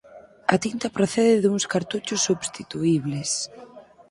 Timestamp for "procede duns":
0.97-1.63